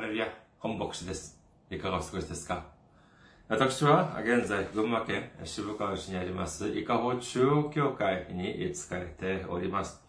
[0.00, 1.38] ハレルヤ、本牧師です。
[1.70, 2.64] いかがお過ごしですか？
[3.50, 10.00] 私は現在、群馬県渋川市にあります、伊香保中央教会に仕えております。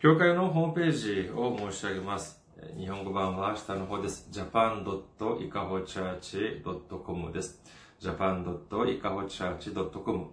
[0.00, 2.40] 教会のホームページを申し上げます。
[2.78, 4.30] 日本語版は下の方です。
[4.32, 7.60] japan.ikahochurch.com です。
[8.00, 10.26] japan.ikahochurch.com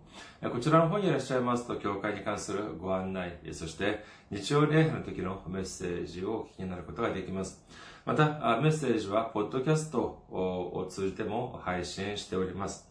[0.53, 7.61] こちらの方にいらっしゃいますと、教会に関するご案内、そして日曜礼拝の時のメッセージをお聞きになることができます。
[8.05, 12.87] また、メッセージは、ポッドキャストを通じても配信しております。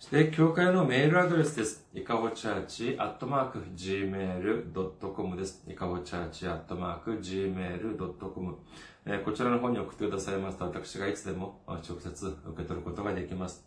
[0.00, 1.86] そして、教会のメールアドレスです。
[1.94, 5.62] いかほチャーチ、アットマーク、gmail.com です。
[5.68, 8.56] いかほチャーチ、アットマーク、gmail.com。
[9.24, 13.64] こちらの方に送ってくださいますと、私がいつでも直接受け取ることができます。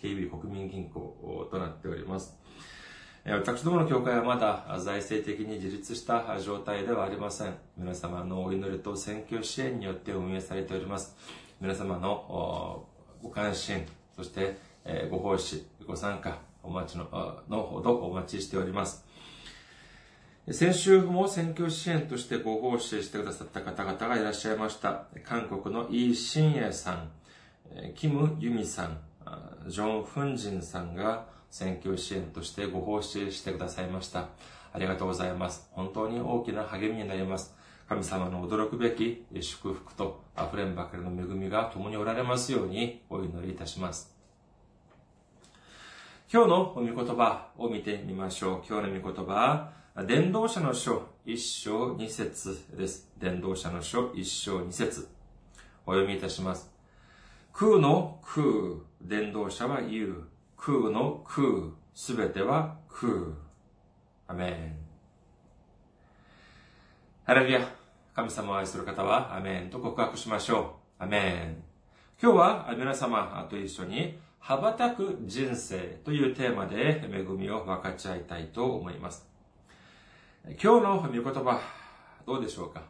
[0.00, 2.36] KB 国民銀行となっております。
[3.24, 7.54] えー私どもの教会はまだ財政的に自立した状態ではありません。
[7.76, 11.16] 皆様のお祈りと選挙支援によって運営されております。
[11.60, 12.88] 皆様のお
[13.22, 13.84] ご関心、
[14.16, 19.04] そしてえーご奉仕、ご参加、お待ちののほどお待ちしております。
[20.52, 25.04] 先週も選挙支援としてご奉仕してくださった方々がいらっしゃいました。
[25.24, 27.10] 韓国のイ・シンエさん、
[27.94, 28.98] キム・ユミさん、
[29.68, 34.26] ジョン・フンジンさんが選挙支援としてご奉仕してくださいました。
[34.72, 35.68] ありがとうございます。
[35.70, 37.54] 本当に大きな励みになります。
[37.88, 44.12] 神様の驚くべき祝福と溢れんばかりの恵みが共におられますようにお祈りいたします。
[46.32, 48.62] 今日のお御言葉を見てみましょう。
[48.68, 53.10] 今日の御言葉は、伝道者の書一章二節です。
[53.18, 55.08] 伝道者の書一章二節
[55.84, 56.70] お読みいたします。
[57.52, 58.44] 空の空、
[59.02, 60.24] 伝道者は言う。
[60.56, 63.12] 空の空、すべては空。
[64.26, 64.76] アメン。
[67.24, 67.60] ハレルヤ。
[68.14, 71.02] 神様を愛する方は、アメンと告白しましょう。
[71.02, 71.62] アメン。
[72.22, 79.29] 今日は皆様と一緒に、羽ばたく人生というテーマで恵みを分かち合いたいと思います。
[80.44, 81.60] 今日の御言葉、
[82.26, 82.82] どうでしょうか？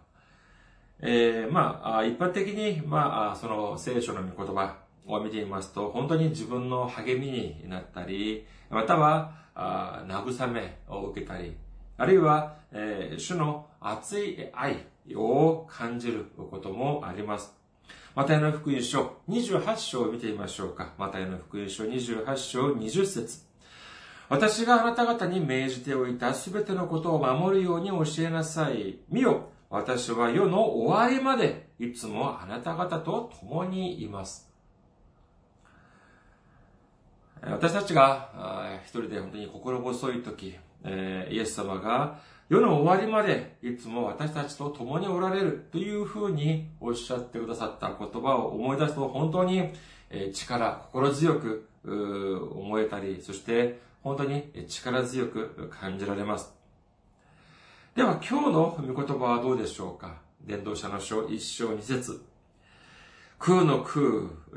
[1.01, 11.57] えー、まあ、一般的に、まあ、その聖書の御言葉を見ていますと、本当に自分の励みになったり、または、あ慰めを受けたり、
[11.99, 17.53] あるいは、えー、主の熱い愛を感じることもあります。
[18.15, 20.93] マタイの福音書28章を見てみましょうか。
[20.99, 23.50] マタイの福音書28章20節
[24.31, 29.01] 私があなた方に命じておいたすべてのことを守るように教えなさい。
[29.09, 34.49] 見よ、私は世の終わりまでいつもあなた方と共にいます。
[37.43, 49.73] 私たちが一人で本当に心細い時、イエス様が世の終わりまでいつも私たちと共におられるというふうにおっしゃってくださった言葉を思い出すと本当に
[50.33, 56.55] 力、心強く思えたり、そして本当に力強く感じられます。
[57.95, 60.21] では今日の御言葉はどうでしょうか？
[60.43, 62.25] 伝道者の書一章二節
[63.39, 64.03] 空の空、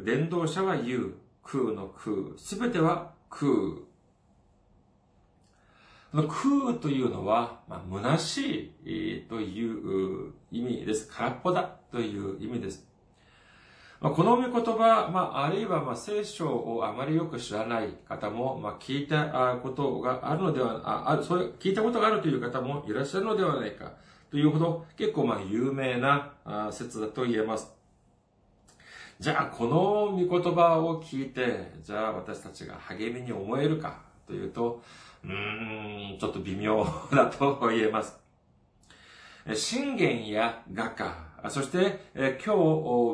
[0.04, 1.14] 伝道者は言う。
[1.46, 3.52] 空の空、すべては空。
[6.14, 11.10] の空というのは、まあ、虚しいという意味です。
[11.12, 12.88] 空っぽだという意味です。
[14.04, 23.94] まあ、この御言葉、まあ、あるいは、まあ、聖書をあまりよく知らない方も、まあ、聞いたことがあるのでは、あ、ある、そういう、聞いたことがあるという方もいらっしゃるのではないか、
[24.30, 26.34] というほど、結構、まあ、有名な
[26.70, 27.74] 説だと言えます。
[29.22, 34.84] じゃあ、この御言葉を聞いて、じゃあ私たちが励みに思えるかというと、
[35.24, 38.20] うーん、ちょっと微妙だと言えます。
[39.54, 41.16] 信玄や画家、
[41.50, 42.56] そして今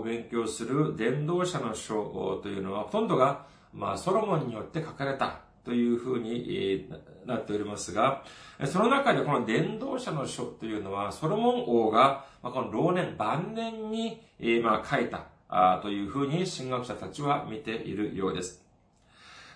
[0.02, 6.90] 日勉強する伝道者の書というのは、ほとんどが、まあ、ソロモンによって書かれたというふうに
[7.26, 8.24] なっておりますが、
[8.66, 18.64] その中でこの伝道者の書というのは、ソロモン王が、この老年、晩年に、書いたというふうに神学者たちは見ているようです。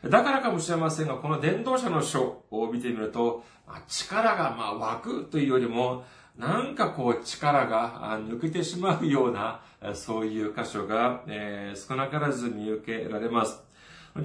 [0.03, 3.43] だからかもしれませんが、この伝道者の書を見てみると、
[3.87, 6.03] 力がま湧くというよりも、
[6.37, 9.61] なんかこう力が抜けてしまうような、
[9.93, 13.61] そういう箇所が、え少なからず見受けられます。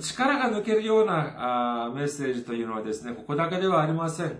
[0.00, 4.38] 力が抜けるようなメッセージというのはですね、ここだけではありません。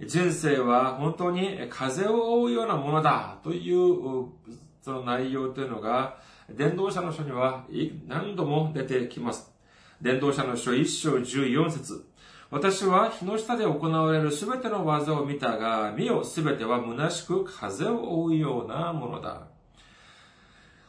[0.00, 4.26] 人生は本当に風を追うようなものだという
[4.80, 6.18] その内容というのが、
[6.50, 7.66] 伝道者の書には
[8.06, 9.52] 何度も出てきます。
[10.00, 12.06] 伝道者の書一章十四節
[12.50, 19.48] 私は日の下で行われるすべての技を見たが、見よすべては虚しく風を追うようなものだ。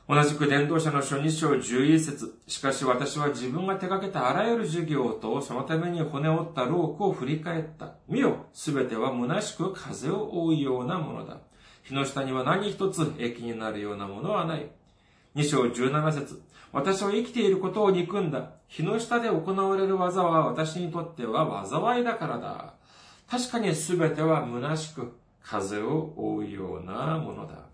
[0.08, 7.92] 同じく伝道者の書二章十一節しかし私は自分が手掛けたあらゆる授業とそのために骨折ったロークを振り返った。
[8.08, 11.40] 見よ、すべては虚しく風を追うようなものだ。
[11.84, 14.72] 日の下には何一つ益になるようなものはない。
[15.36, 18.52] 二章十七節私は生きていることを憎んだ。
[18.68, 22.74] 日の下で行われる技は私にとっては災いだからだ。
[23.30, 27.70] 確かに全ては虚しく風を追うようなものだ。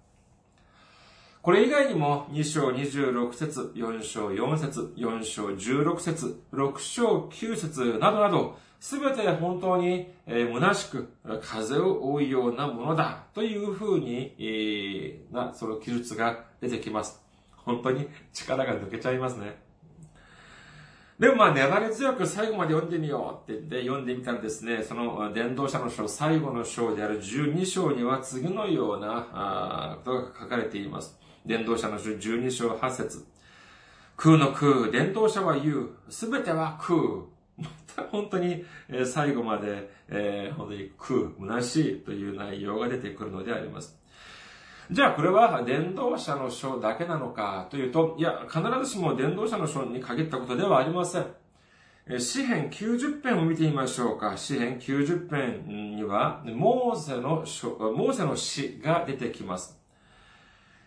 [1.41, 17.24] これ以外にも2章26節、4章4節、4章16節、6章9節などなど、すべて本当に、えー、虚しく風を追うようなものだというふうに、えー、な、その記述が出てきます。
[17.65, 19.65] 本当に力が抜けちゃいますね。
[21.19, 31.17] でもまあ粘り強く最後まで読んでみようって言って読んでみたらですね、その伝道者の書、最後の章である12章には次のようなことが書かれています。
[31.45, 33.25] 伝道者の書12章8節
[34.17, 35.89] 空の空、伝道者は言う。
[36.09, 36.99] すべては空。
[38.11, 38.65] 本当に
[39.05, 43.97] 最後まで、えー、本当に空、虚しいという内容が出てくるのであります。
[44.91, 51.25] じゃあこれは伝道者の書だけなのかというと、いや、必ずしも伝道者の書に限ったことではありません。
[52.19, 54.37] 詩編90編を見てみましょうか。
[54.37, 59.81] 詩編90編には、モーセの書、モーセの詩が出てきます。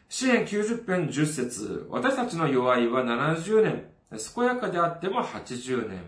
[0.08, 3.90] 詩編90編10節私たちの弱いは70年。
[4.34, 5.98] 健やかであっても80年。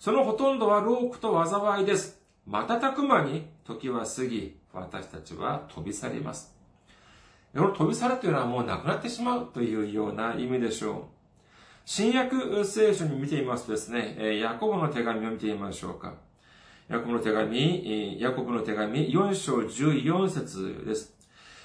[0.00, 2.20] そのほとんどは労苦と災いです。
[2.44, 6.57] 瞬く間に時は過ぎ、私たちは飛び去ります。
[7.54, 11.02] 飛び去るというのはもうなくなってしまうというような意味でしょう。
[11.84, 16.14] 新約聖書に見てみますとですね、ヤコブの手紙を見てみましょうか。
[16.88, 21.14] ヤコブの手紙、ヤコブの手紙4章14節です。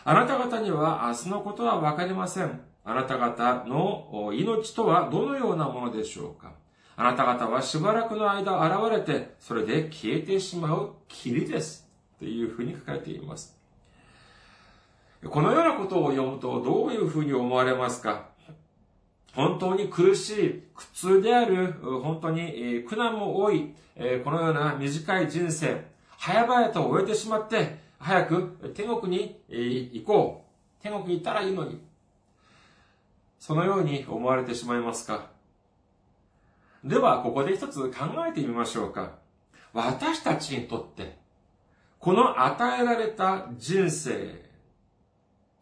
[0.06, 2.62] あなた方には明日のことはわかりません。
[2.86, 6.54] あなた方の命とはどのようなものでしょうか
[6.96, 11.90] あなた方はしばらくの間現れて、それで消えてしまう霧です。
[12.20, 13.58] というふうに書かれています。
[15.30, 18.28] このようなことを読むとどういうふうに思われますか？
[19.34, 21.74] 本当に苦しい、苦痛である、
[22.04, 23.74] 本当に苦難も多い、
[24.24, 25.86] このような短い人生、
[26.20, 30.46] 早々と終えてしまって、早く天国に行こ
[30.80, 30.84] う。
[30.84, 31.82] 天国に行ったらいいのに。
[33.40, 35.30] そのように思われてしまいますか？
[36.84, 39.14] では、ここで一つ考えてみましょうか。
[39.74, 41.18] 私たちにとって、
[41.98, 44.43] この与えられた人生、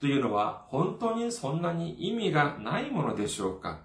[0.01, 3.79] というのは本当にそんなに意味がないものでしょうか？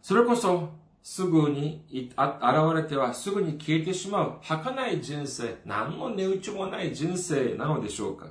[0.00, 0.70] それこそ
[1.02, 2.14] すぐに現
[2.76, 8.28] れてはすぐに消えてしまう儚い人生、何の値打ちもない人生なのでしょうか？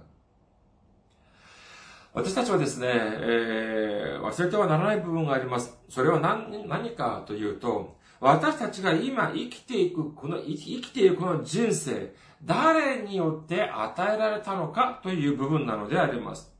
[2.14, 5.78] 私たちはですね、えー、忘れてはならない部分があります。
[5.90, 16.51] それは何何かというと、私たちが今生きていく、この生きているこの人生、誰によって与えられたのかという部分なのであります。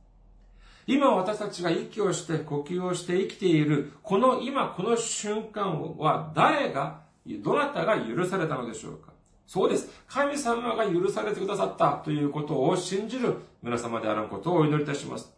[0.86, 9.12] 今私たちが息をして呼吸をして生きている、この今この瞬間は誰が、どなたが許されたのでしょうか？
[9.46, 9.88] そうです。
[10.08, 15.32] 神様が許されてくださったということを信じる皆様であることをお祈りいたします。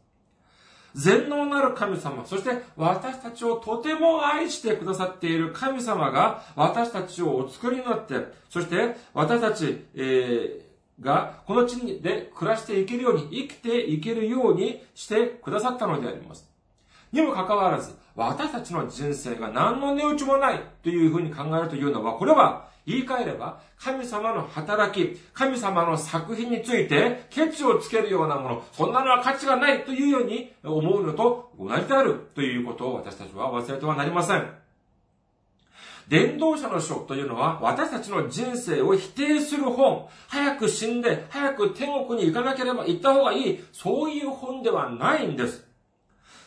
[0.94, 8.14] 全能なる神様、そして私たちをとても愛してくださっている神様が私たちをお作りになって、
[8.48, 16.48] そして私たち、えーが、この地で暮らしていけるように、生きていけるようにしてくださったのであります。
[17.12, 34.63] にもかかわらず、私たちの人生が何の値打ちもないというふうに考えるというのは、これは言い換えれば、神様の働き、神様の作品について、ケチをつけるようなもの、そんなのは価値がないというように思うのと同じであるということを私たちは忘れてはなりません。
[36.08, 45.66] 伝道者の書というのは私たちの人生を否定する本、早く死んで、早く天国に行かなければ行った方がいい、そういう本ではないんです。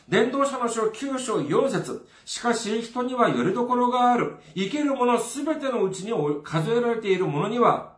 [0.08, 4.38] 伝道者の書9章4節しかし人にはよりどころがある。
[4.56, 7.98] 生けるものすべてのうちに数えられているものには、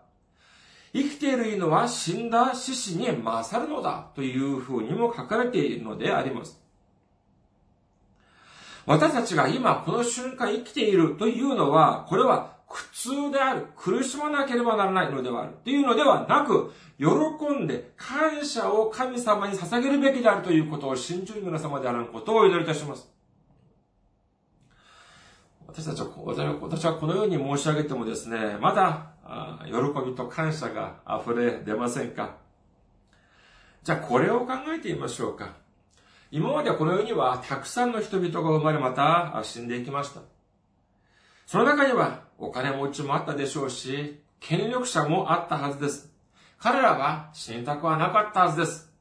[0.94, 6.60] 生きている犬は死んだ獅子に勝るのだというふうにも書かれているのであります。
[8.89, 17.05] 私たちが今この瞬間生きているというのは、これは苦痛である、苦しまなければならないのではあるというのではなく、喜
[17.53, 23.08] んで感謝を神様に捧げるべきであるということを信じる皆様であることをお祈りいたします。
[25.67, 26.08] 私たちは、
[26.60, 29.12] 私はこのように申し上げてもですね、まだ、
[29.67, 32.38] 喜びと感謝が溢れ出ませんか？
[33.84, 35.59] じゃあこれを考えてみましょうか。
[36.32, 40.22] 今までこの世にはたくさんの人々が生まれまた死んでいきました。
[41.48, 46.14] その中にはお金持ちもあったでしょうし、権力者もあったはずです。
[46.60, 48.94] 彼らは死にたくはなかったはずです。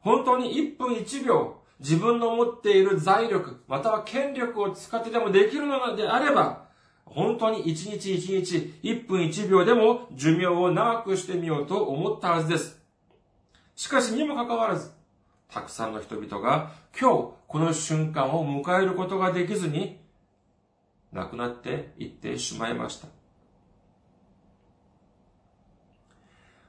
[0.00, 6.66] 本当に1分1秒自分の持っている財力、または権力を使ってでもできるのであれば、
[7.04, 12.80] 本当に1日1日、1分1秒でも寿命を長くしてみようと思ったはずです。
[13.76, 14.90] しかしにもかかわらず、
[15.52, 19.98] たくさんの人々が今日この瞬間を迎えることができずに
[21.12, 23.08] 亡くなっていってしまいました。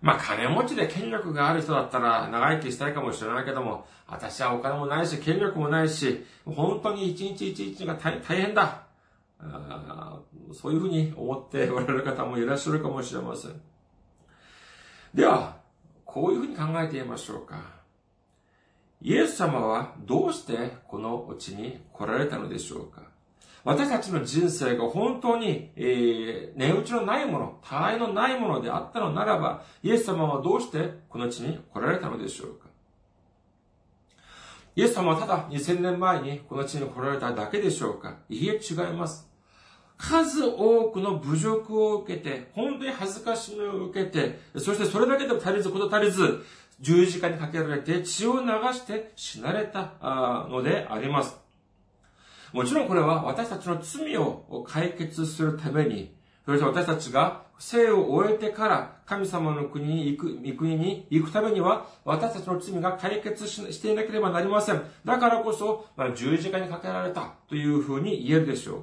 [0.02, 8.84] まあ金持ちで権力がある人だったら長生きしたいかもしれないけども、私はお金もないし、権力もないし、本当に一日一日が大変だ。
[10.54, 13.62] そういうふうに思っておられる方もいらっしゃるかもしれません。
[15.14, 15.58] では、
[16.06, 17.79] こういうふうに考えてみましょうか。
[19.02, 23.04] イエス様はどうしてこの地に来られたのでしょうか？
[23.64, 32.68] 私たちの人生が本当に、えー、値打ちのないもの、他愛のないものであったのならば、イエス様はどうしてこの地に来られたのでしょうか？
[34.76, 38.18] イエス様はただ2000年前にこの地に来られただけでしょうか？
[38.30, 39.28] いいえ、違います。
[39.98, 46.46] 数多くの侮辱を受けて、本当に恥ずかしみを受けて、そしてそれだけでも足りず、こと足りず、
[46.82, 49.94] 十字架にかけられて血を流して死なれた
[50.50, 51.38] のであります。
[52.54, 64.82] もちろんこれは私たちの罪を解決するために、そして私たちが生を終えてから神様の国に行く、御国に行くためには、私たちの罪が解決していなければなりません。
[65.04, 68.80] だからこそ、まあ、十字架にかけられたというふうに言えるでしょう。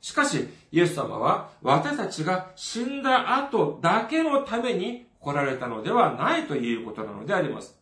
[0.00, 7.78] しかし、イエス様は私たちが死んだ後だけのために来られたのではないということなのであります。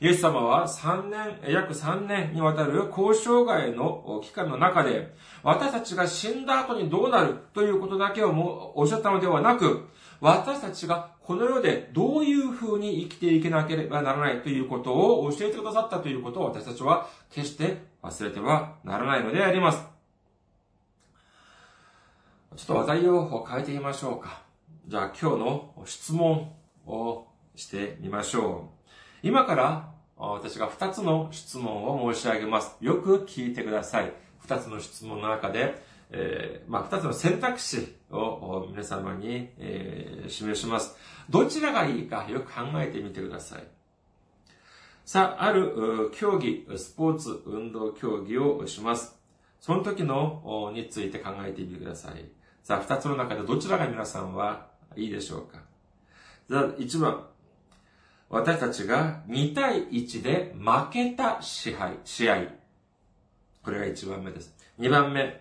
[0.00, 9.88] イエス様は3年、約3年にわたる交渉外の期間の中で、私たちが死んだ後にどうなるということだけをもおっしゃったのではなく、
[10.22, 19.86] 私たちがこの世でどういう風に生きていけなければならないということを教えてくださったということを私たちは決して忘れてはならないのであります。
[22.56, 24.49] ちょっと話題を変えてみましょうか。
[24.90, 26.52] じゃあ今日の質問
[26.84, 28.88] をしてみましょう。
[29.22, 32.76] 今から私が2つの質問を申し上げます。
[32.80, 34.12] よく聞いてください。
[34.48, 35.80] 2つの質問の中で、
[36.10, 40.96] えー、まあ、2つの選択肢を皆様に、えー、示します。
[41.28, 43.64] どちらがいいかよく考えてみてください。
[45.04, 49.16] さあ、ある競技、スポーツ、運動競技をします。
[49.60, 52.24] その時のについて考えてみてください。
[52.64, 55.58] さあ、2つの中でどちらが皆さんはいいでしょうか
[56.48, 57.26] 1番、
[58.28, 62.42] 私たちが2対1で負けた支配、試合。
[63.62, 64.54] これが1番目です。
[64.78, 65.40] 2番目、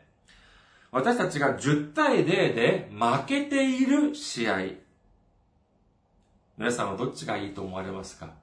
[0.91, 4.59] 私たちが10対0で負けている試合。
[6.57, 8.33] 皆さんはどっちがいいと思われますか？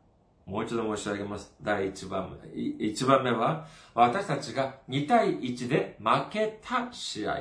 [0.47, 1.53] もう一度申し上げます。
[1.61, 2.49] 第1番目。
[2.49, 7.41] 1番目は、私たちが2対1で負けた試合。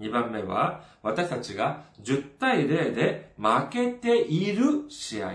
[0.00, 5.32] 2番目は、私たちが10対0で負けている試合。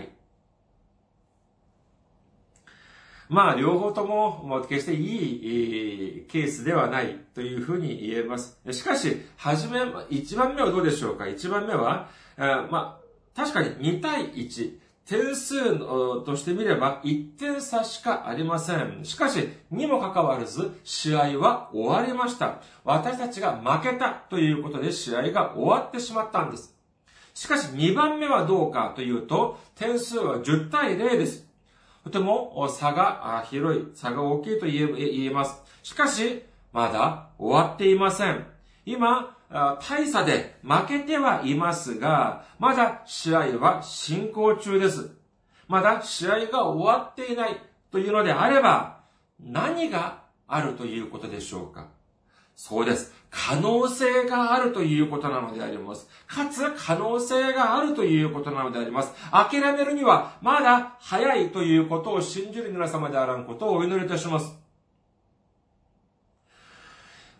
[3.30, 8.58] まあ、両方とも、決していい、ケースではないというふうに言えます。
[8.72, 13.00] しかし、はじめ、1番目はどうでしょうか ?1 番目は、まあ、
[13.36, 14.87] 確かに2対1。
[15.08, 15.80] 点数
[16.26, 19.00] としてみれば1点差しかありません。
[19.04, 22.62] しかし、にもかかわらず、試合は終わりました。
[22.84, 26.76] 私たちが負けたということで試合が終わってしまったんです。
[27.34, 31.48] しかし、2番目はどうかというと、点数は10対0です。
[32.04, 35.62] とても差が広い、差が大きいと言えます。
[35.84, 38.46] しかし、まだ終わっていません。
[38.86, 45.12] 今、大差で負けてはいますが、まだ試合は進行中です。
[45.68, 47.62] まだ試合が終わっていない
[47.92, 49.00] というのであれば、
[49.40, 51.88] 何があるということでしょうか
[52.56, 53.14] そうです。
[53.30, 56.08] 可能性があるということなのであります。
[56.28, 59.14] かつ可能性があるということなのであります。
[59.32, 64.67] 諦めるにはまだ早いということを信じる皆様であらんことをお祈りいたします。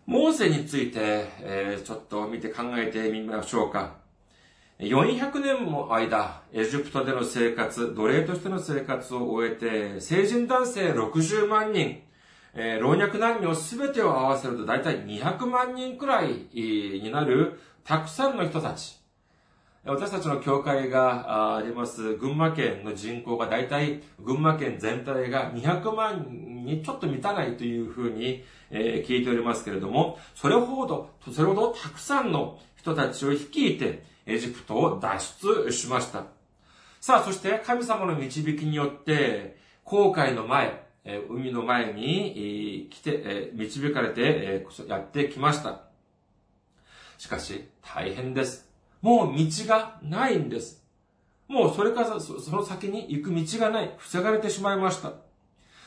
[0.08, 3.96] モーセについて、えー、ちょっと見て考えてみましょうか。
[4.78, 12.00] 400年も間、エジプトでの生活、奴隷としての生活を終えて、成人男性60万人、
[12.54, 18.97] えー、老若男女すべてを合わせると大体200万人くらいになるたくさんの人たち。
[19.84, 26.26] 私たちの教会があります群馬県の人口が大体群馬県全体が200万
[26.64, 35.18] にちょっと満たないというふうに、え聞いておりますけれども、それほど、それほどたくさんの人たちを率いてエジプトを脱
[35.66, 36.24] 出しました。
[37.00, 40.86] さあ、そして神様の導きによって、航海の前、
[41.30, 45.82] 海の前に来て、導かれて、やってきました。
[47.16, 48.67] しかし、大変です。
[49.00, 50.84] もう道がないんです。
[51.46, 53.94] もうそれからその先に行く道がない。
[53.98, 55.12] 防がれてしまいました。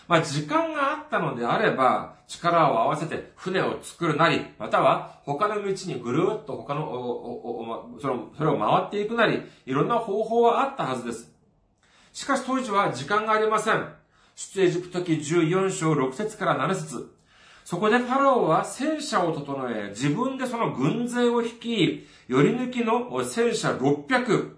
[0.07, 11.31] まあ、時間があったのであれば、力を合わせて船を作るなり、または他の道にぐるっと他の、その、それを回っていくなり、いろんな方法はあったはずです。
[12.11, 13.87] しかし当時は時間がありません。
[14.35, 17.15] 出エジプト記14章6節から7節
[17.63, 24.55] そこでファラオは戦車を整え、自分でその軍勢を率い、寄り抜きの戦車600、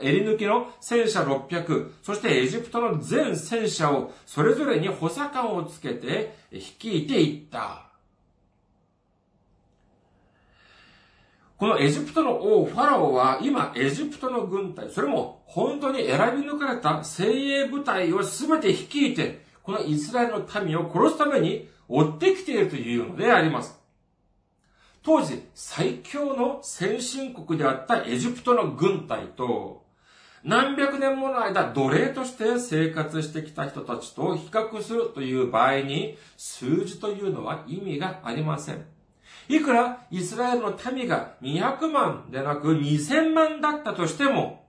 [0.00, 7.82] 襟抜きの戦車600、そしてエジプトの全戦車をそれぞれに補佐官をつけて率いていった。
[11.56, 23.80] このエジプトの王ファラオは今エジプトの軍隊、それも本当に選び抜かれた精鋭部隊を全て率いて、このイスラエルの民を殺すために追ってきているというのであります。
[25.02, 29.84] 当時最強の先進国であったエジプトの軍隊と、
[30.42, 38.84] 何百年もの間奴隷として生活してきた人たちと比較するという場合に、数字というのは意味がありません。
[39.48, 44.63] いくらイスラエルの民が200万でなく2000万だったとしても、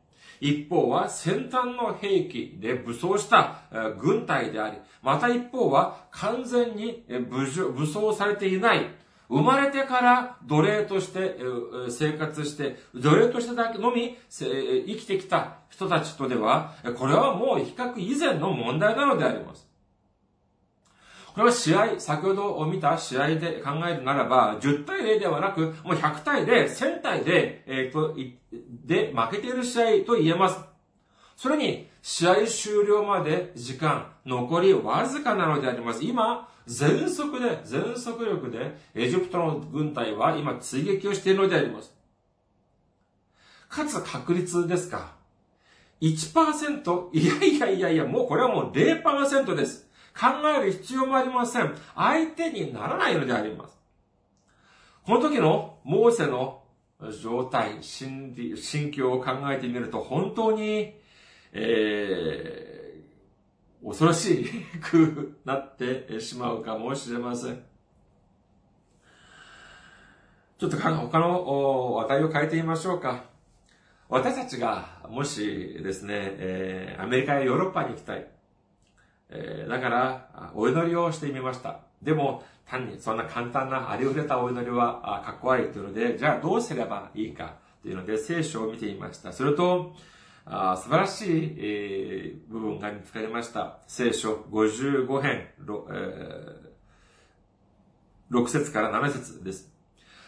[0.47, 3.61] 一方は先端の兵器で武装した
[3.99, 8.87] 軍隊であり、また一方は完全に武装されていない、
[9.27, 11.35] 生まれてから奴隷として
[11.89, 19.67] 生活して、奴隷としてだけのみ生きてきた人たちとでは、これはもう比較以前の問題なのであります。
[21.35, 27.25] これは試合、先ほど見た試合で考えるならば、10対0ではなく、もう100対0、1000対0、
[27.65, 28.15] えー、と、
[28.85, 30.57] で負けている試合と言えます。
[31.35, 36.05] それに、試合終了まで時間、残りわずかなのであります。
[36.05, 41.93] 今、全速で、全速力で、エジプトの軍隊は今追撃をしているのであります。
[43.67, 45.15] かつ確率ですか
[45.99, 47.09] ?1%?
[47.11, 49.85] いやいやいやいや、もうこれはもう0%です。
[50.17, 51.75] 考える必要もありません。
[51.95, 53.77] 相手にならないのであります。
[55.03, 56.63] この時のモーセの
[57.21, 60.95] 状態、心理、心境を考えてみると本当に、
[61.51, 64.45] えー、恐ろし
[64.81, 67.61] くなってしまうかもしれません。
[70.57, 73.25] ちょっと他の話題を変えてみましょうか。
[74.07, 78.34] 私たちがもしですね、えー、アメリカやヨーロッパに行きたい。
[79.29, 81.79] えー、だから、お祈りをしてみました。
[82.01, 89.31] でも、単にそんな簡単なありふれたお祈りはかっこ悪いというので、じゃあどうすればいいかというので聖書を見てみました。
[89.31, 89.93] すると、
[90.45, 93.77] あ素晴らしい、えー、部分が見つかりました。
[93.87, 99.71] 聖書55編 6,、えー、6節から7節です。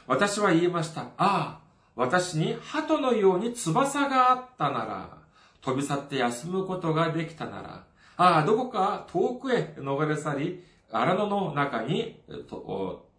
[0.08, 1.02] 私は言いました。
[1.02, 1.60] ああ、
[1.96, 5.18] 私に鳩のように翼があったなら、
[5.62, 7.84] 飛び去って休むことができたなら、
[8.18, 12.22] ああ、どこか遠くへ逃れ去り、荒野の中に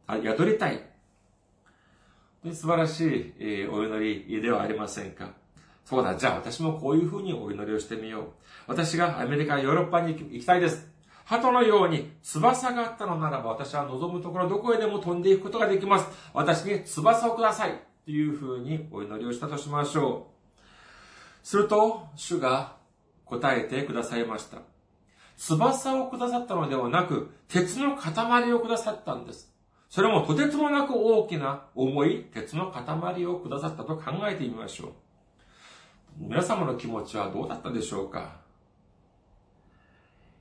[0.09, 0.85] 宿りたい。
[2.53, 5.31] 素晴らしい、えお祈りではありませんか。
[5.85, 8.25] そうだ、じゃあ私もこういうふうにお祈りをしてみよう。
[8.67, 10.87] 私がアメリカ、ヨーロッパに行きたいです。
[11.25, 16.07] 鳩のように翼があったのならば私は望むところどこへでも飛んでいくことができます。
[16.33, 17.79] 私に翼をください。
[18.05, 21.47] というふうにお祈りをしたとしましょう。
[21.47, 22.77] すると、主が
[23.27, 24.68] 答えてくださいました。
[25.39, 29.51] 翼をくださったのではなく、鉄の塊をくださったんです。
[29.89, 34.93] それもとてつもなく大きな重い鉄の塊をくださったと考えてみましょう。
[36.19, 38.37] 皆様の気持ちはどうだったでしょうか？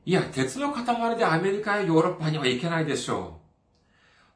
[0.05, 3.39] いや、鉄の塊でアメリカやヨーロッパには行けないでしょ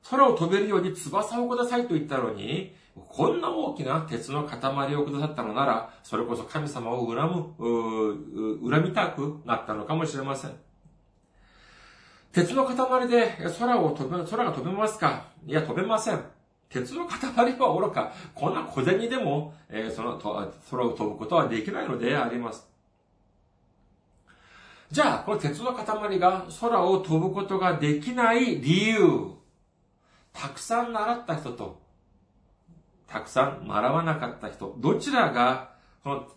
[0.05, 0.07] う。
[0.09, 10.51] 空を飛べるように翼をくださいと言ったのに、こんな大きな鉄の塊をくださったのなら、それこそ神様を恨む、恨みたくなったのかもしれません。
[12.33, 15.25] 鉄の塊で空を飛べ、空が飛べますか？
[15.45, 16.21] いや、飛べません。
[16.69, 20.17] 鉄の塊は愚か、こんな小銭でも、えー、その、
[20.69, 22.65] 空を飛ぶことはできないのであります。
[24.89, 29.33] じゃあ、この鉄の塊が空を飛ぶことができない理由。
[30.31, 31.80] たくさん習った人と、
[33.11, 35.71] たくさん習わなかった人、どちらが、
[36.03, 36.27] この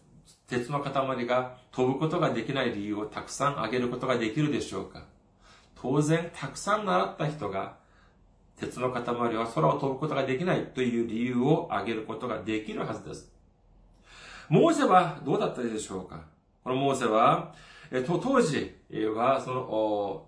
[0.49, 5.05] 鉄の塊が飛ぶことができない理由をたくさん挙げることができるでしょうか？
[5.81, 7.77] 当然、たくさん習った人が、
[8.59, 9.03] 鉄の塊
[9.37, 13.33] は空を飛ぶことができないという理由を挙げることができるはずです。
[14.49, 16.23] モーセはどうだったでしょうか？
[16.65, 17.55] このモーセは、
[17.91, 18.75] えと、当時
[19.15, 20.27] は、その、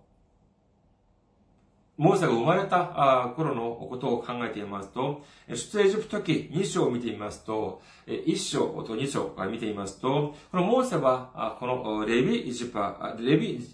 [1.96, 13.66] モーセが生まれた頃のことを考えていますと、出エジプト記2章を見てみますと、1章と2章を見てみますと、このモーセは、このレビ・ジパ、レビ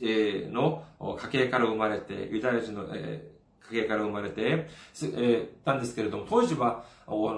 [0.52, 0.84] の
[1.20, 4.68] 家系から生まれて、ユダヤ人の家系から生まれて、
[5.64, 6.84] たんですけれども、当時は、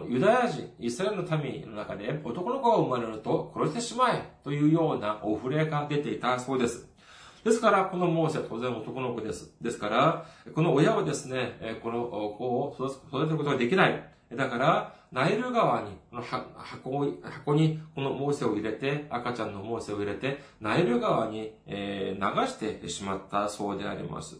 [0.06, 6.90] ユダヤ人、イスラエルの民の中で男の子が生まれると殺してしまえというようなお触れが出ていたそうです。
[7.44, 9.54] ですから、このモーセは当然男の子です。
[9.60, 14.02] ですから、この親はですね、この子を育てることができない。
[14.34, 21.74] だから、ナイル川に、この箱箱にこのモーセを入れて、赤ちゃんのモーセを入れて、ナイル川に、流
[22.46, 24.38] してしまったそうであります。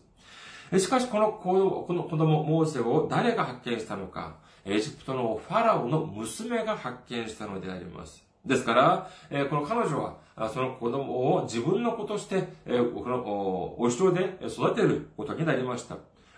[0.79, 8.25] しかし、この子この子供、モーセを誰が発見したのか、エジプトのファラオの娘が発見したのであります。
[8.47, 9.99] ですから、えこの彼女
[10.37, 15.97] は、その子供を自分の子として、えこのお城で育てることになりました。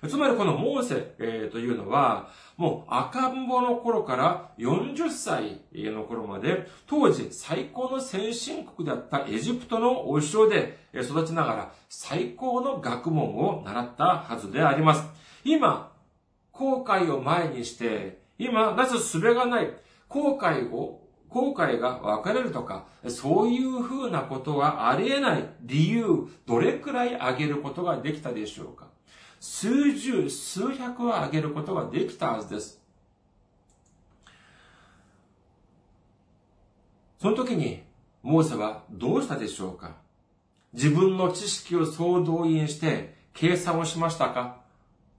[0.08, 15.04] つまりこのモーセ、えというのは、もう赤ん坊の頃から40歳の頃まで、当時最高の先進国だったエジプトのお城で育ちながら最高の学問を習ったはずであります。
[15.44, 15.90] 今、
[16.52, 19.70] 後悔を前にして、今、なすすべがない、
[20.08, 25.48] 後悔を後悔が分かれるとか、そういうふうなことはありえない。
[25.62, 28.86] 理由、どれくらい挙げることができたでしょうか？
[29.40, 32.80] 数十、数百は挙げることができたはずです。
[37.20, 37.82] その時に、
[38.22, 39.96] モーセはどうしたでしょうか？
[40.72, 44.60] 自分の知識を総動員して計算をしましたか？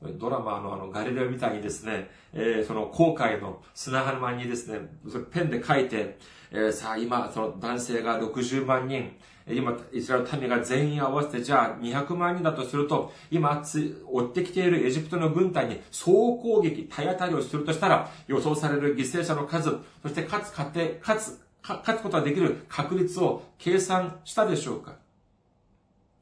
[0.02, 4.88] ドラマのあのガリレオみたいにですね、えー、その航海の砂浜にですね、
[5.32, 6.18] ペンで書いて、
[6.52, 9.12] えー、さあ今、その男性が60万人、
[9.50, 24.96] 今、イスラエル民が全員合わせて、じゃあ200万人だとすると、今、追ってきているエジプトの軍隊に総攻撃、体当たりをするとしたら、予想される犠牲者の数、そしてかつ、勝て、かつ、勝つことができる確率を計算したでしょうか。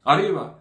[0.04, 0.54] あるいは、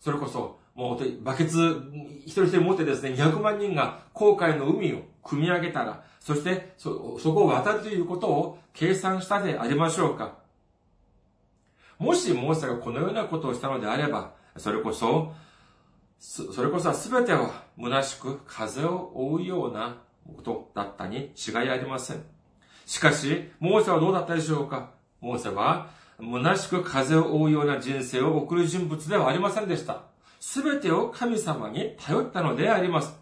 [0.00, 1.82] それこそ、もうバケツ
[2.26, 10.38] 一人一人持ってですね、200万人が航海の海を組み上げたら、そしてそ、そこを渡るということを計算したでありましょうか。
[11.98, 15.32] もしモーセがこのようなことをしたのであれば、それこそ、
[16.18, 19.98] それこそは全ては虚しく風を追うような
[20.34, 22.24] ことだったに違いありません。
[22.84, 24.90] しかし、モーセはどうだったでしょうか？
[25.20, 30.13] モーセは、虚しく風を追うような人生を送る人物ではありませんでした。
[30.46, 33.14] すべてを神様に頼ったのであります。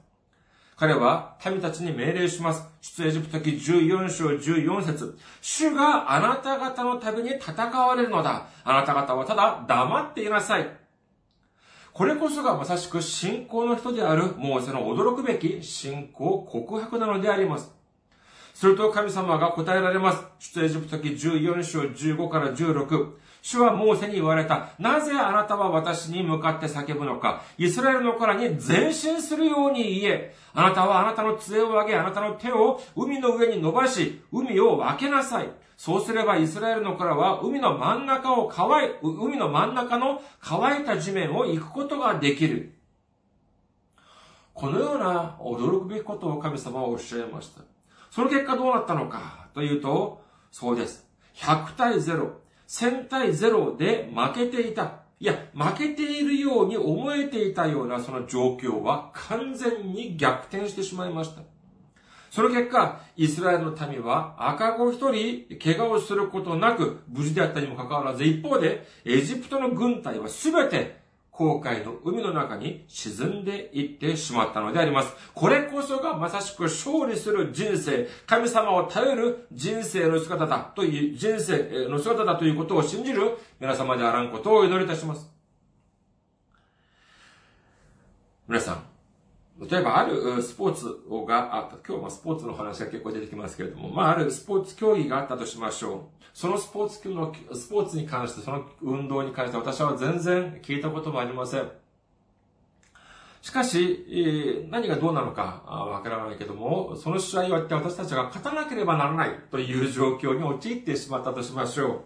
[0.76, 2.64] 彼は民たちに命令します。
[2.80, 8.48] 出エジプト記14章14節主があなた方のために戦われるのだ。
[8.64, 10.68] あなた方はただ黙っていなさい。
[11.92, 17.70] これこそがまさしく信仰の人であるモーセの驚くべき信仰告白なのであります。
[18.52, 20.52] すると神様が答えられます。
[20.54, 23.22] 出エジプト記14章15から16。
[23.42, 24.68] 主はモーセに言われた。
[24.78, 27.42] なぜあなたは私に向かって叫ぶのか。
[27.59, 30.35] イスラエルの子らに前進するように言え。
[30.55, 35.50] あなたはあなたの杖を上げ、あなたの手を海の上に伸ばし、海を分けなさい。
[35.76, 42.78] そうすればイスラエルの子らは海の真ん中を乾い、海の真ん中の乾いた地面を行くことができる。
[44.55, 47.62] このような驚くべきことを神様はおっしゃいました。
[48.12, 51.09] その結果どうなったのかというと、そうです。
[51.35, 52.41] 100対0。
[52.72, 55.02] 1000対0で負けていた。
[55.20, 61.42] いや、負けているように思えていたようなその状況は完全に逆転してしまいました。
[62.30, 71.01] その結果、イスラエルの民は赤子一人怪我をすることなく無事であったにもかかわらず、一方でエジプトの軍隊はすべて
[71.33, 75.14] 後悔の海の中に沈んでいってしまったのであります。
[75.35, 85.27] これこそがまさしく勝利する人生、神様を頼る人生の姿だという、人生の姿だということを信じる皆様であらんことをお祈りいたします。
[88.47, 88.91] 皆さん、
[89.70, 90.87] 例えばあるスポーツ
[91.27, 91.77] があった。
[91.87, 96.25] 今日はスポーツの話が結構出てきますけれども、まああるスポーツ競技があったとしましょう。
[96.35, 101.70] そのスポーツの、スポーツに関して、その運動に関して私は全然聞いたこともありません。
[103.42, 112.01] しかし、何がどうなのかわからないけども、その試合をやって私たちが勝たなければならないという状況に陥ってしまったとしましょう。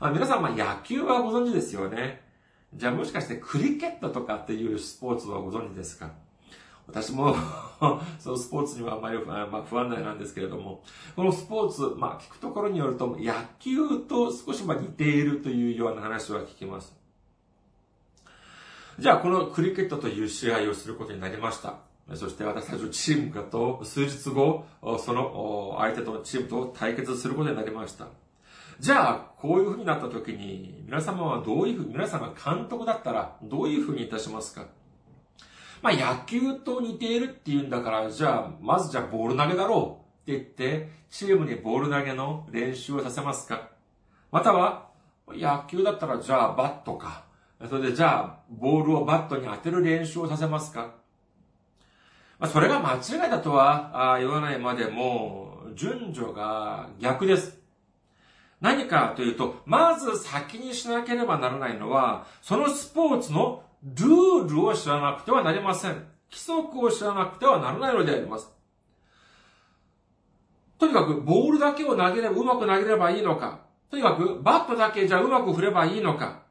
[0.00, 2.22] あ、皆さん、まあ野球はご存知ですよね。
[2.74, 6.10] じゃあもしかしてクリケットとかっていうスポーツはご存知ですか？
[6.86, 7.34] 私も
[8.18, 10.82] そのスポーツにはあまり、まあ、不安内なんですけれども、
[11.14, 16.96] このスポーツ、まあ、聞くところによると、野球と少しまあ似ているというような話は聞きます。
[18.98, 21.74] じゃあ、このクリケットという試合をすることになりました。
[22.14, 24.64] そして私たちのチームがと、数日後、
[25.00, 28.06] その相手とのチームと対決することになりました。
[28.78, 34.66] じゃあ、こういう風になった時に、皆様はどういうふう、皆さんが監督だったら、どういう風にいたしますか？
[35.82, 43.70] まあ野球と似ているっていうんだから、じゃあ、まずじゃあボール投げだろうって言って、チームにボール投げの練習をさせますか
[44.30, 44.88] または、
[45.28, 47.24] 野球だったらじゃあバットか。
[47.68, 50.94] それでじゃあ、ボールをバットに当てる練習をさせますか
[52.38, 57.58] まあ、それが間違いだとは言わないまでも、順序が逆です。
[58.60, 65.92] 何かというと、まず先にしなければならないのは、そのスポーツのルールを知らなくてはなりません。
[66.30, 68.50] 規則を知らなくてはならないのであります。
[70.78, 73.60] とにかく、ボールだけを投げれば、うまく投げればいいのか。
[73.90, 76.42] とにかく、バットだけじゃうまく振ればいいのか。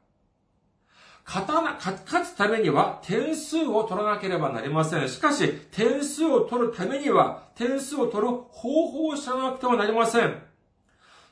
[1.26, 5.08] 勝たな、勝つためには点数を取らなければなりません。
[5.08, 10.42] しかし、点数を取るためには、点数を取る方法を知らなくてはなりません。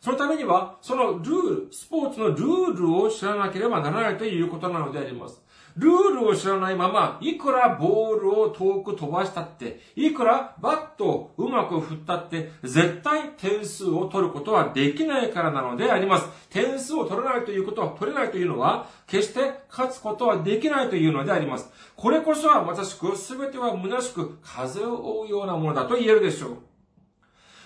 [0.01, 5.44] そのためには、そのルール、スポーツのルールを知らなければならないということなのであります。
[5.77, 16.29] ルールを知らないまま、いくらボールを遠く飛ばしたって、いくらバットをうまく振ったって、絶対点数を取ることはできないからなのであります。
[16.49, 21.69] 点数を取れないということは、取れないというのは、決して勝つことはできないというのであります。
[21.97, 26.57] これこそはまさしく、すべては虚しく、風を追うようなものだと言えるでしょう。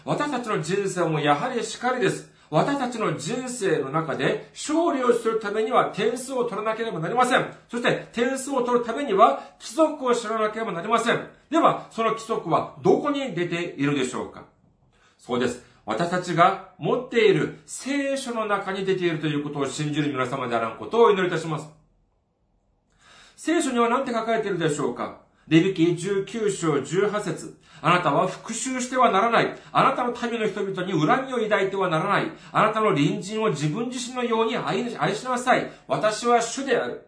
[0.06, 2.37] 私たちの人生もやはりしかりです。
[2.50, 7.46] 私たちの人生の中で勝利をするためには点数を取らなければなりません。
[7.68, 11.26] そして点数を取るためには規則を知らなければなりません。
[11.50, 14.44] では、その規則はどこに出ているでしょうか？
[15.18, 15.62] そうです。
[15.84, 21.68] 私たちが持っている聖書の中に出ているということを信じる皆様であらんことをお祈りいたします。
[23.36, 25.20] 聖書には何て書かれているでしょうか？
[25.48, 29.56] レビキ19章18節あなたは復讐してはならない。
[29.72, 32.30] あなたの民の人々に恨みを抱いてはならない。
[32.52, 35.70] あなたの隣人を自分自身のように愛しなさい。
[35.86, 37.06] 私は主である。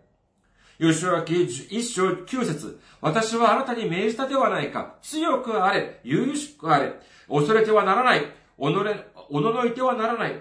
[0.79, 4.95] 吉脇一章九節私はあなたに命じたではないか。
[5.03, 6.01] 強くあれ。
[6.05, 6.95] 優しくあれ。
[7.29, 8.21] 恐れてはならない。
[8.21, 8.27] 己、
[8.59, 10.41] おののいてはならない。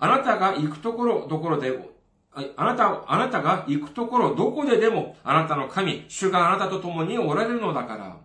[0.00, 1.78] あなたが行くところどころで、
[2.56, 8.16] あなた、あなたが行くところどこででも、あなたの神、主があなたと共におられるのだから。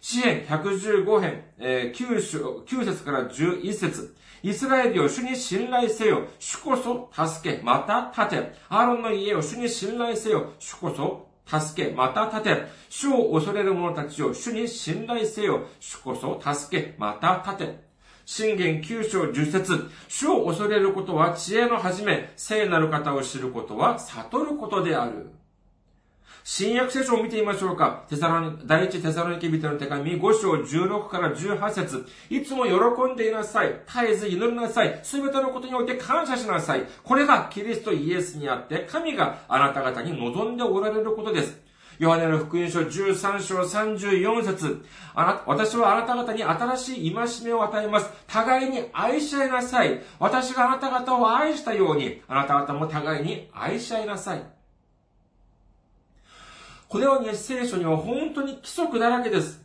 [0.00, 6.26] 詩篇115編、えー、9, 章9節から11節イスラエルを主に信頼せよ。
[6.38, 8.52] 主こそ助け、また立て。
[8.68, 10.52] アーロンの家を主に信頼せよ。
[10.58, 12.66] 主こそ助け、また立て。
[12.90, 15.62] 主を恐れる者たちを主に信頼せよ。
[15.80, 17.83] 主こそ助け、また立て。
[18.26, 25.30] 信玄九章十節主を恐れることは知恵の始め、聖なる方を知ることは悟ることである。
[26.42, 28.04] 新約聖書を見てみましょうか。
[28.08, 33.80] テサロニ、第一テサロニケ人の手紙5章16から18節いつも喜んでいなさい。
[33.86, 35.00] 絶えず祈りなさい。
[35.02, 36.84] すべてのことにおいて感謝しなさい。
[37.02, 41.58] これがキリストイエスにあって、神があなた方に望んでおられることです。
[41.98, 48.10] ヨハネの福音書13章34節あな、私はあなた方に新しい戒めを与えます。
[48.26, 50.02] 互いに愛し合いなさい。
[50.18, 54.42] 私があなた方を愛したように、あなた方も互いに愛し合いなさい。
[56.88, 59.62] このように聖書には本当に規則だらけです。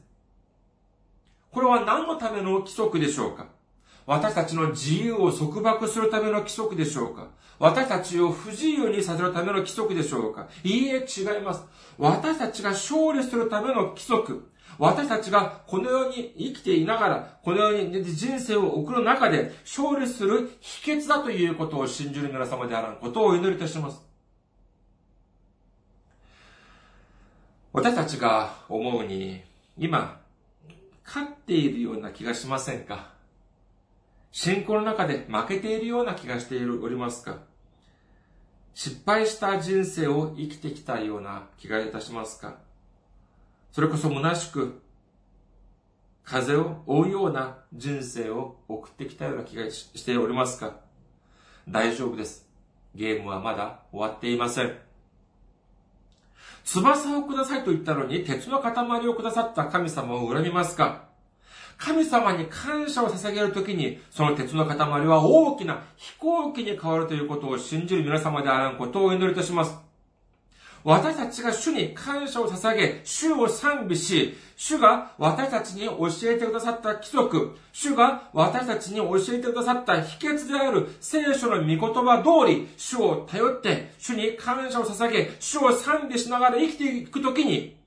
[1.52, 3.48] これは何のための規則でしょうか？
[4.06, 7.28] 私たちの自由を束縛するための規則でしょうか？
[7.60, 10.48] 私たちを不自由にさせるための規則でしょうか？
[10.64, 11.64] いいえ、違います。
[11.98, 14.50] 私たちが勝利するための規則。
[14.78, 24.02] 私たちがこの世に生きていながら、この世に人生を送る中で勝利する秘訣だということを信じる皆様であらんことをお祈りいたします。
[27.74, 29.42] 私たちが思うに、
[29.78, 30.22] 今、
[31.06, 33.19] 勝っているような気がしませんか？
[34.32, 37.40] 信仰の中で負けているような気がしているおりますか？
[38.74, 42.58] 失敗した人生を生きてきたような気がいたしますか？
[43.72, 44.82] それこそ虚しく、
[46.24, 50.78] 風を追うような人生を送ってきたような気がしておりますか？
[51.68, 52.48] 大丈夫です。
[52.96, 54.78] ゲームはまだ終わっていません。
[56.64, 61.09] 翼をくださいと言ったのに、鉄の塊をくださった神様を恨みますか？
[61.80, 69.90] 神様に感謝を捧げるときに、その鉄の塊は大きな飛行機に変わるということを信じる皆様であらんことをお祈りいたします。
[70.84, 87.78] 私たちが主に感謝を捧げ、主を賛美し、主が私たちに教えてくださった規則、主が私たちに教えてくださった秘訣である聖書の御言葉通り、主を頼って、主に感謝を捧げ、主を賛美しながら生きていくときに、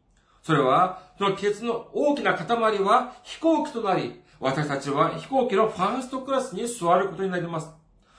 [0.43, 2.49] それは、その鉄の大きな塊
[2.81, 7.71] は飛行機となり、私たちは飛行機のファーストクラスに座ることになります。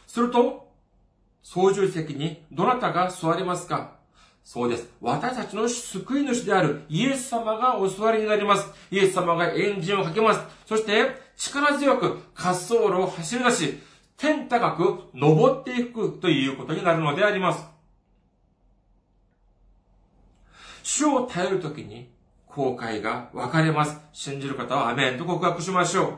[0.07, 0.71] すると、
[1.41, 3.97] 操縦席にどなたが座りますか？
[4.45, 4.87] そうです。
[5.01, 8.69] 私たちの救い主であるイエス様がお座りになります。
[8.89, 10.39] イエス様がエンジンをかけます。
[10.65, 13.79] そして、力強く滑走路を走り出し、
[14.15, 17.65] 天高く登っていくということになるのであります。
[20.83, 22.12] 主を頼るときに、
[22.55, 23.99] 後悔が分かれます。
[24.11, 26.13] 信じる方はアメンと告白しましょう。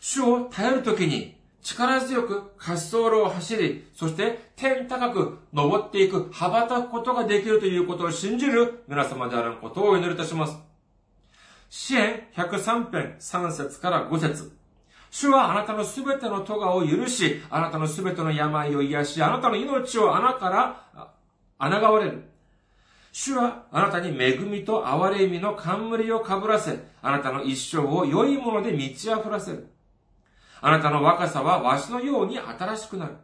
[0.00, 10.56] 主を頼るときに、力強く滑走路を走り、そして天高く登っていく、羽ばたくことができるということを信じる皆様であることをお祈りいたします。
[11.68, 14.56] 支援103編3節から5節
[15.10, 21.12] 主はあなたのすべての咎を許し、あなたのすべての病を癒し、あなたの命を穴から
[21.58, 22.29] 穴がわれる。
[23.12, 29.66] 主はあなたに恵みと憐れみの冠をかぶらせ、あなたの一生を良いもので満ち溢らせる。
[30.60, 33.16] あなたの若さはわしのように新しくなる。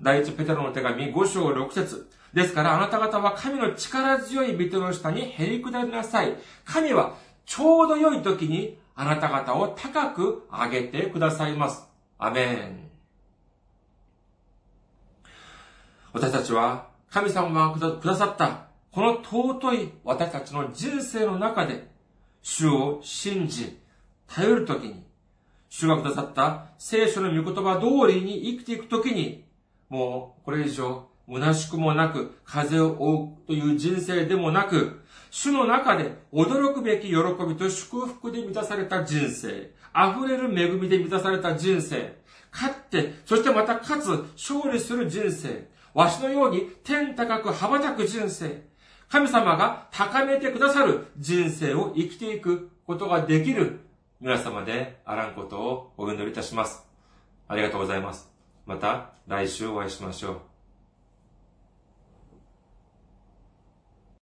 [0.00, 6.34] 第一ペテロの手紙5章6節ですからあなた方は神の力強い人の下に減り下りなさい。
[6.64, 7.14] 神は
[7.46, 11.86] ちょうど良い時にあなた方を高く上げてくださいます。
[12.18, 12.90] アメン。
[16.12, 21.86] 私たちは神様がくださったこの尊い私たちの人生の中で
[22.42, 23.78] 主を信じ、
[24.26, 25.06] 頼るときに
[25.68, 29.44] 主がくださった聖書の御言葉通りに生きていくときに、
[29.88, 35.00] もうこれ以上虚しくもなく、風を追うという人生でもなく、
[35.30, 37.14] 主の中で驚くべき喜
[37.48, 42.16] びと祝福で満たされた人生、溢れる恵みで満たされた人生、
[42.52, 48.62] 勝って、そしてまた勝つ、勝利する人生、わしのように天高く羽ばたく人生、
[49.08, 53.80] 神様が高めてくださる人生を生きていくことができる
[54.20, 56.84] 皆様であらんことをお祈りいたします。
[57.46, 58.28] ありがとうございます。
[58.66, 60.53] また来週お会いしましょう。